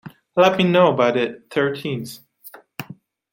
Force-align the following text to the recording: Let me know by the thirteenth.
Let 0.35 0.57
me 0.57 0.63
know 0.63 0.93
by 0.93 1.11
the 1.11 1.43
thirteenth. 1.51 2.21